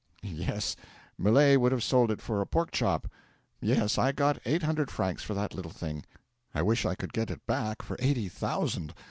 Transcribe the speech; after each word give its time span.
'Yes. 0.23 0.75
Millet 1.15 1.61
would 1.61 1.71
have 1.71 1.83
sold 1.83 2.09
it 2.09 2.23
for 2.23 2.41
a 2.41 2.47
pork 2.47 2.71
chop. 2.71 3.07
Yes, 3.61 3.99
I 3.99 4.11
got 4.11 4.41
eight 4.45 4.63
hundred 4.63 4.89
francs 4.89 5.21
for 5.21 5.35
that 5.35 5.53
little 5.53 5.69
thing. 5.71 6.03
I 6.55 6.63
wish 6.63 6.87
I 6.87 6.95
could 6.95 7.13
get 7.13 7.29
it 7.29 7.45
back 7.45 7.83
for 7.83 7.95
eighty 7.99 8.27
thousand. 8.27 8.95